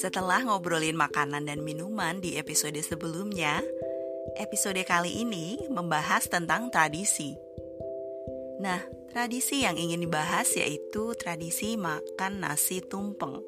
Setelah 0.00 0.48
ngobrolin 0.48 0.96
makanan 0.96 1.44
dan 1.44 1.60
minuman 1.60 2.24
di 2.24 2.40
episode 2.40 2.80
sebelumnya, 2.80 3.60
episode 4.40 4.80
kali 4.88 5.20
ini 5.20 5.60
membahas 5.68 6.24
tentang 6.24 6.72
tradisi. 6.72 7.36
Nah, 8.64 8.80
tradisi 9.12 9.60
yang 9.60 9.76
ingin 9.76 10.00
dibahas 10.00 10.56
yaitu 10.56 11.12
tradisi 11.20 11.76
makan 11.76 12.40
nasi 12.40 12.80
tumpeng. 12.80 13.44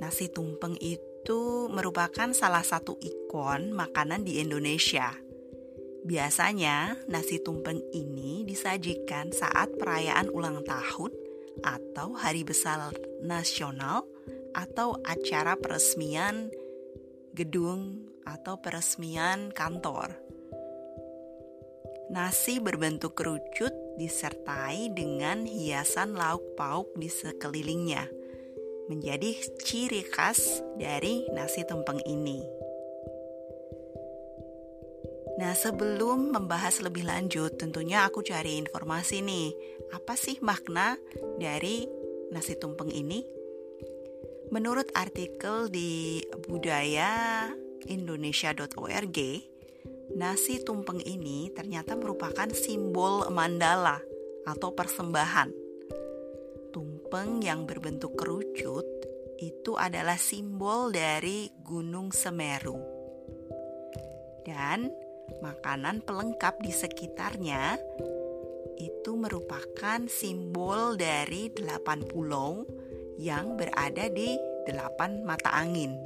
Nasi 0.00 0.32
tumpeng 0.32 0.80
itu 0.80 1.68
merupakan 1.68 2.32
salah 2.32 2.64
satu 2.64 2.96
ikon 3.04 3.76
makanan 3.76 4.24
di 4.24 4.40
Indonesia. 4.40 5.12
Biasanya, 6.08 6.96
nasi 7.04 7.44
tumpeng 7.44 7.84
ini 7.92 8.48
disajikan 8.48 9.28
saat 9.28 9.76
perayaan 9.76 10.32
ulang 10.32 10.64
tahun 10.64 11.12
atau 11.60 12.16
hari 12.16 12.48
besar 12.48 12.96
nasional 13.20 14.07
atau 14.58 14.98
acara 15.06 15.54
peresmian 15.54 16.50
gedung 17.30 18.10
atau 18.26 18.58
peresmian 18.58 19.54
kantor. 19.54 20.18
Nasi 22.10 22.58
berbentuk 22.58 23.14
kerucut 23.14 23.70
disertai 23.94 24.90
dengan 24.90 25.46
hiasan 25.46 26.18
lauk 26.18 26.58
pauk 26.58 26.90
di 26.98 27.06
sekelilingnya. 27.06 28.10
Menjadi 28.88 29.36
ciri 29.60 30.02
khas 30.08 30.64
dari 30.74 31.28
nasi 31.36 31.62
tumpeng 31.68 32.00
ini. 32.08 32.40
Nah, 35.38 35.54
sebelum 35.54 36.34
membahas 36.34 36.82
lebih 36.82 37.06
lanjut, 37.06 37.60
tentunya 37.60 38.02
aku 38.08 38.24
cari 38.26 38.58
informasi 38.58 39.22
nih. 39.22 39.54
Apa 39.94 40.18
sih 40.18 40.40
makna 40.42 40.98
dari 41.38 41.86
nasi 42.32 42.58
tumpeng 42.58 42.90
ini? 42.90 43.37
Menurut 44.48 44.88
artikel 44.96 45.68
di 45.68 46.24
budaya 46.48 47.44
indonesia.org, 47.84 49.18
nasi 50.16 50.64
tumpeng 50.64 51.04
ini 51.04 51.52
ternyata 51.52 51.92
merupakan 51.92 52.48
simbol 52.56 53.28
mandala 53.28 54.00
atau 54.48 54.72
persembahan. 54.72 55.52
Tumpeng 56.72 57.44
yang 57.44 57.68
berbentuk 57.68 58.16
kerucut 58.16 58.88
itu 59.36 59.76
adalah 59.76 60.16
simbol 60.16 60.96
dari 60.96 61.52
Gunung 61.60 62.08
Semeru. 62.16 62.80
Dan 64.48 64.88
makanan 65.44 66.00
pelengkap 66.08 66.64
di 66.64 66.72
sekitarnya 66.72 67.76
itu 68.80 69.12
merupakan 69.12 70.08
simbol 70.08 70.96
dari 70.96 71.52
delapan 71.52 72.00
pulau 72.00 72.64
yang 73.18 73.58
berada 73.58 74.06
di 74.06 74.38
delapan 74.68 75.24
mata 75.24 75.56
angin. 75.56 75.96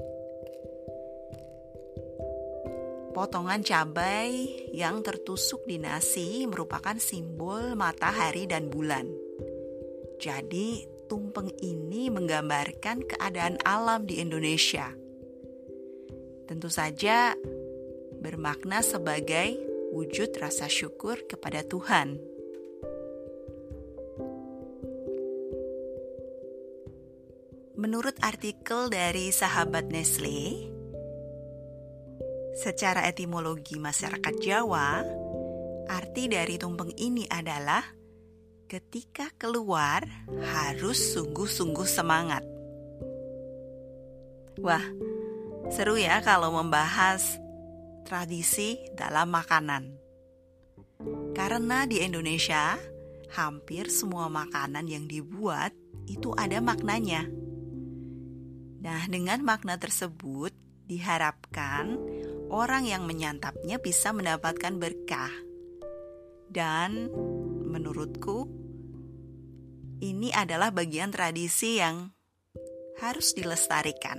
Potongan 3.12 3.60
cabai 3.60 4.48
yang 4.72 5.04
tertusuk 5.04 5.68
di 5.68 5.76
nasi 5.76 6.48
merupakan 6.48 6.96
simbol 6.96 7.76
matahari 7.76 8.48
dan 8.48 8.72
bulan. 8.72 9.04
Jadi, 10.16 10.88
tumpeng 11.12 11.52
ini 11.60 12.08
menggambarkan 12.08 13.04
keadaan 13.04 13.60
alam 13.68 14.08
di 14.08 14.16
Indonesia. 14.16 14.88
Tentu 16.48 16.72
saja 16.72 17.36
bermakna 18.16 18.80
sebagai 18.80 19.60
wujud 19.92 20.32
rasa 20.40 20.72
syukur 20.72 21.28
kepada 21.28 21.60
Tuhan. 21.68 22.31
Menurut 27.82 28.14
artikel 28.22 28.86
dari 28.94 29.34
sahabat 29.34 29.90
Nestle, 29.90 30.70
secara 32.54 33.10
etimologi 33.10 33.82
masyarakat 33.82 34.38
Jawa, 34.38 35.02
arti 35.90 36.30
dari 36.30 36.62
tumpeng 36.62 36.94
ini 36.94 37.26
adalah 37.26 37.82
ketika 38.70 39.34
keluar 39.34 40.06
harus 40.30 40.94
sungguh-sungguh 41.10 41.82
semangat. 41.82 42.46
Wah, 44.62 44.86
seru 45.74 45.98
ya 45.98 46.22
kalau 46.22 46.54
membahas 46.54 47.34
tradisi 48.06 48.78
dalam 48.94 49.26
makanan. 49.34 49.90
Karena 51.34 51.82
di 51.90 51.98
Indonesia, 51.98 52.78
hampir 53.34 53.90
semua 53.90 54.30
makanan 54.30 54.86
yang 54.86 55.10
dibuat 55.10 55.74
itu 56.06 56.30
ada 56.38 56.62
maknanya. 56.62 57.41
Nah, 58.82 59.06
dengan 59.06 59.46
makna 59.46 59.78
tersebut 59.78 60.50
diharapkan 60.90 61.94
orang 62.50 62.82
yang 62.90 63.06
menyantapnya 63.06 63.78
bisa 63.78 64.10
mendapatkan 64.10 64.74
berkah. 64.74 65.30
Dan 66.50 67.06
menurutku 67.70 68.50
ini 70.02 70.34
adalah 70.34 70.74
bagian 70.74 71.14
tradisi 71.14 71.78
yang 71.78 72.10
harus 72.98 73.32
dilestarikan. 73.38 74.18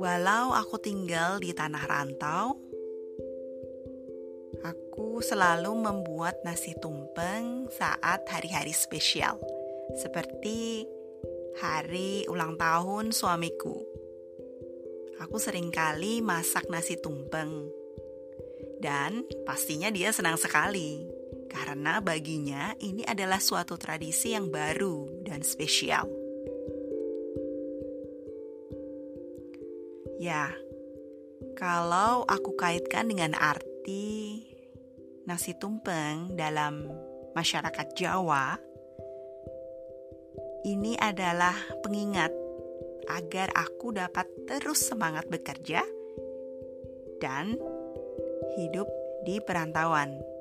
Walau 0.00 0.56
aku 0.56 0.80
tinggal 0.80 1.36
di 1.36 1.52
tanah 1.52 1.84
rantau, 1.84 2.56
aku 4.64 5.20
selalu 5.20 5.74
membuat 5.76 6.40
nasi 6.48 6.72
tumpeng 6.80 7.68
saat 7.76 8.24
hari-hari 8.30 8.72
spesial 8.72 9.36
seperti 9.96 10.84
hari 11.62 12.28
ulang 12.28 12.60
tahun 12.60 13.16
suamiku. 13.16 13.80
Aku 15.18 15.40
sering 15.40 15.72
kali 15.72 16.20
masak 16.20 16.68
nasi 16.70 17.00
tumpeng. 17.00 17.66
Dan 18.78 19.26
pastinya 19.42 19.90
dia 19.90 20.14
senang 20.14 20.38
sekali 20.38 21.02
karena 21.50 21.98
baginya 21.98 22.76
ini 22.78 23.02
adalah 23.02 23.42
suatu 23.42 23.74
tradisi 23.74 24.36
yang 24.36 24.52
baru 24.52 25.24
dan 25.26 25.42
spesial. 25.42 26.06
Ya, 30.22 30.54
kalau 31.58 32.22
aku 32.26 32.54
kaitkan 32.54 33.10
dengan 33.10 33.34
arti 33.34 34.46
nasi 35.26 35.58
tumpeng 35.58 36.38
dalam 36.38 36.86
masyarakat 37.34 37.94
Jawa, 37.98 38.58
ini 40.66 40.98
adalah 40.98 41.54
pengingat 41.84 42.32
agar 43.08 43.48
aku 43.54 43.94
dapat 43.94 44.26
terus 44.44 44.84
semangat 44.84 45.26
bekerja 45.30 45.82
dan 47.22 47.56
hidup 48.58 48.88
di 49.22 49.38
perantauan. 49.42 50.37